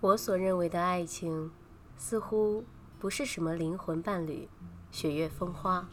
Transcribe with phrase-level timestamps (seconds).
[0.00, 1.50] 我所认为的爱情，
[1.96, 2.64] 似乎
[3.00, 4.48] 不是什么灵魂伴侣、
[4.92, 5.88] 雪月风花，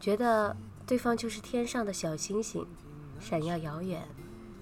[0.00, 0.56] 觉得
[0.86, 2.66] 对方就是天上的小星星，
[3.20, 4.08] 闪耀遥远，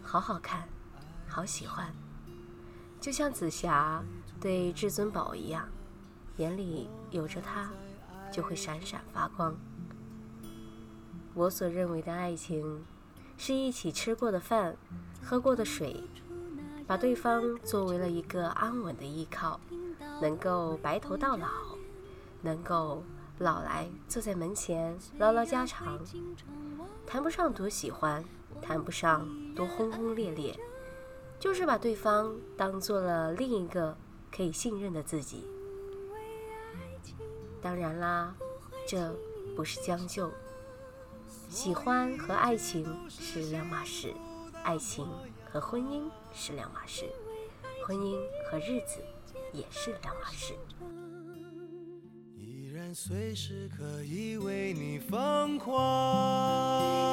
[0.03, 0.69] 好好看，
[1.29, 1.95] 好喜欢，
[3.01, 4.03] 就像紫霞
[4.41, 5.69] 对至尊宝一样，
[6.39, 7.71] 眼里有着他，
[8.33, 9.55] 就会闪闪发光。
[11.35, 12.85] 我所认为的爱情，
[13.39, 14.77] 是一起吃过的饭，
[15.23, 16.03] 喝过的水。
[16.93, 19.59] 把对方作为了一个安稳的依靠，
[20.21, 21.49] 能够白头到老，
[22.43, 23.03] 能够
[23.39, 25.99] 老来坐在门前唠唠家常，
[27.07, 28.23] 谈不上多喜欢，
[28.61, 30.55] 谈不上多轰轰烈烈，
[31.41, 33.97] 就是把对方当做了另一个
[34.31, 35.47] 可以信任的自己。
[37.63, 38.35] 当然啦，
[38.87, 39.17] 这
[39.57, 40.31] 不是将就，
[41.49, 44.13] 喜欢和爱情是两码事，
[44.63, 45.09] 爱情。
[45.53, 47.05] 和婚姻是两码事，
[47.87, 48.17] 婚姻
[48.51, 49.03] 和日子
[49.53, 50.55] 也是两码事。
[52.39, 55.77] 依然随时可以为你疯狂，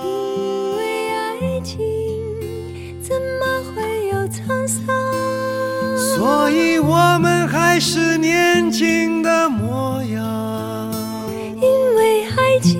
[0.05, 4.87] 因为爱情怎么会有沧桑？
[5.97, 10.93] 所以我们还是年轻的模样。
[11.57, 12.79] 因为爱情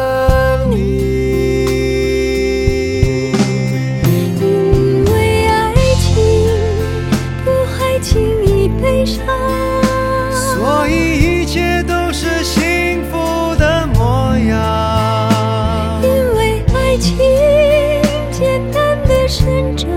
[19.31, 19.47] 生
[19.77, 19.87] 长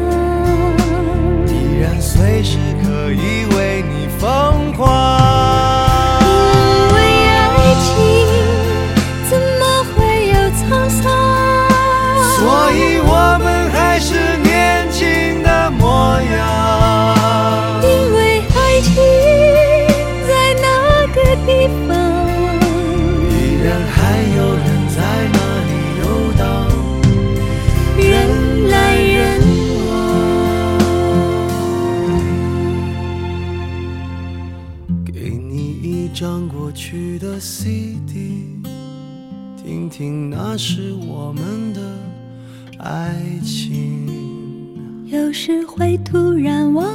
[1.48, 4.86] 依然随时可以为你疯狂。
[6.94, 6.96] 为
[7.26, 7.90] 爱情
[9.28, 11.02] 怎么会有沧桑？
[12.36, 13.10] 所以我
[13.42, 14.14] 们还是
[36.24, 38.46] 将过去的 CD，
[39.62, 41.82] 听听那是我们的
[42.78, 43.14] 爱
[43.44, 45.04] 情。
[45.04, 46.90] 有时会突然忘，